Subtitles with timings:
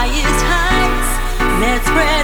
[0.00, 1.60] highest heights.
[1.60, 2.19] Let's pray.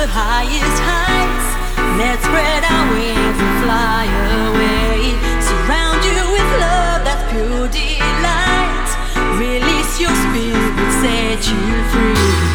[0.00, 1.48] the highest heights.
[2.00, 4.04] Let's spread our wings and fly
[4.48, 5.12] away.
[5.44, 8.88] Surround you with love that's pure delight.
[9.36, 12.49] Release your spirit, set you free.